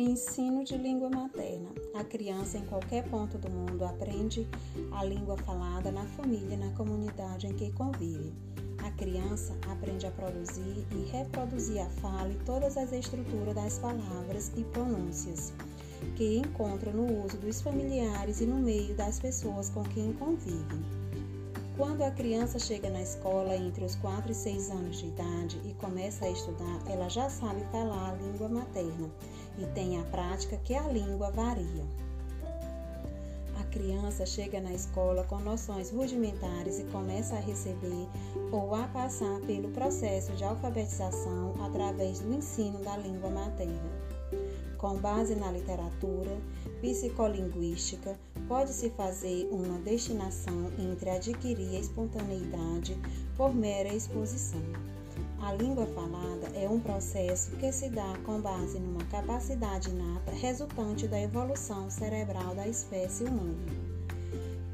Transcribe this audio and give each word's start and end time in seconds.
ensino 0.00 0.64
de 0.64 0.76
língua 0.76 1.10
materna. 1.10 1.68
A 1.94 2.02
criança 2.02 2.56
em 2.56 2.64
qualquer 2.64 3.04
ponto 3.10 3.36
do 3.36 3.50
mundo 3.50 3.84
aprende 3.84 4.48
a 4.92 5.04
língua 5.04 5.36
falada 5.36 5.92
na 5.92 6.04
família 6.04 6.54
e 6.54 6.56
na 6.56 6.70
comunidade 6.72 7.46
em 7.46 7.52
que 7.52 7.70
convive. 7.72 8.32
A 8.78 8.90
criança 8.92 9.54
aprende 9.70 10.06
a 10.06 10.10
produzir 10.10 10.86
e 10.90 11.10
reproduzir 11.10 11.80
a 11.82 11.90
fala 12.00 12.30
e 12.30 12.44
todas 12.46 12.78
as 12.78 12.92
estruturas 12.92 13.54
das 13.54 13.78
palavras 13.78 14.50
e 14.56 14.64
pronúncias 14.64 15.52
que 16.16 16.38
encontra 16.38 16.90
no 16.90 17.24
uso 17.24 17.36
dos 17.36 17.60
familiares 17.60 18.40
e 18.40 18.46
no 18.46 18.56
meio 18.56 18.94
das 18.94 19.20
pessoas 19.20 19.68
com 19.68 19.84
quem 19.84 20.14
convive. 20.14 21.00
Quando 21.80 22.02
a 22.02 22.10
criança 22.10 22.58
chega 22.58 22.90
na 22.90 23.00
escola 23.00 23.56
entre 23.56 23.82
os 23.82 23.94
4 23.94 24.30
e 24.30 24.34
6 24.34 24.70
anos 24.70 24.98
de 24.98 25.06
idade 25.06 25.58
e 25.64 25.72
começa 25.72 26.26
a 26.26 26.30
estudar, 26.30 26.78
ela 26.86 27.08
já 27.08 27.30
sabe 27.30 27.64
falar 27.72 28.10
a 28.10 28.16
língua 28.16 28.50
materna 28.50 29.10
e 29.56 29.64
tem 29.68 29.98
a 29.98 30.02
prática 30.02 30.58
que 30.58 30.74
a 30.74 30.82
língua 30.82 31.30
varia. 31.30 31.86
A 33.58 33.64
criança 33.72 34.26
chega 34.26 34.60
na 34.60 34.74
escola 34.74 35.24
com 35.24 35.38
noções 35.38 35.90
rudimentares 35.90 36.80
e 36.80 36.84
começa 36.84 37.36
a 37.36 37.40
receber 37.40 38.06
ou 38.52 38.74
a 38.74 38.86
passar 38.88 39.40
pelo 39.46 39.70
processo 39.70 40.32
de 40.32 40.44
alfabetização 40.44 41.54
através 41.64 42.20
do 42.20 42.30
ensino 42.34 42.78
da 42.84 42.98
língua 42.98 43.30
materna 43.30 43.90
com 44.80 44.96
base 44.96 45.34
na 45.34 45.52
literatura 45.52 46.38
psicolinguística, 46.80 48.18
pode-se 48.50 48.90
fazer 48.90 49.48
uma 49.52 49.78
destinação 49.78 50.72
entre 50.76 51.08
adquirir 51.08 51.76
a 51.76 51.78
espontaneidade 51.78 52.98
por 53.36 53.54
mera 53.54 53.94
exposição. 53.94 54.60
A 55.40 55.52
língua 55.52 55.86
falada 55.86 56.48
é 56.56 56.68
um 56.68 56.80
processo 56.80 57.52
que 57.58 57.70
se 57.70 57.88
dá 57.88 58.18
com 58.26 58.40
base 58.40 58.80
numa 58.80 59.04
capacidade 59.04 59.90
inata 59.90 60.32
resultante 60.32 61.06
da 61.06 61.20
evolução 61.20 61.88
cerebral 61.88 62.52
da 62.56 62.66
espécie 62.66 63.22
humana. 63.22 63.54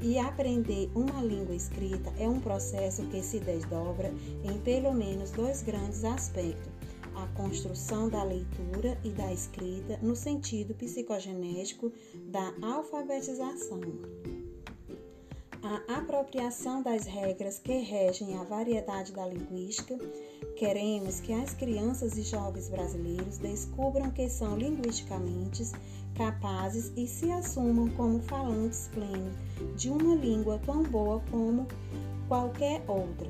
E 0.01 0.17
aprender 0.17 0.89
uma 0.95 1.21
língua 1.21 1.53
escrita 1.53 2.11
é 2.17 2.27
um 2.27 2.39
processo 2.39 3.03
que 3.05 3.21
se 3.21 3.39
desdobra 3.39 4.11
em 4.43 4.57
pelo 4.61 4.91
menos 4.91 5.29
dois 5.29 5.61
grandes 5.61 6.03
aspectos 6.03 6.76
a 7.17 7.27
construção 7.35 8.09
da 8.09 8.23
leitura 8.23 8.97
e 9.03 9.09
da 9.09 9.33
escrita 9.33 9.99
no 10.01 10.15
sentido 10.15 10.73
psicogenético 10.75 11.91
da 12.29 12.53
alfabetização. 12.61 13.81
A 15.63 15.97
apropriação 15.97 16.83
das 16.83 17.05
regras 17.05 17.59
que 17.59 17.79
regem 17.79 18.37
a 18.37 18.43
variedade 18.43 19.11
da 19.11 19.27
linguística. 19.27 19.97
Queremos 20.55 21.19
que 21.19 21.33
as 21.33 21.53
crianças 21.53 22.17
e 22.17 22.21
jovens 22.21 22.69
brasileiros 22.69 23.37
descubram 23.37 24.11
que 24.11 24.29
são 24.29 24.55
linguisticamente 24.55 25.63
capazes 26.15 26.91
e 26.95 27.07
se 27.07 27.31
assumam 27.31 27.89
como 27.89 28.21
falantes 28.21 28.89
plenos 28.93 29.35
de 29.75 29.89
uma 29.89 30.15
língua 30.15 30.59
tão 30.65 30.83
boa 30.83 31.21
como 31.31 31.67
qualquer 32.27 32.83
outra. 32.87 33.27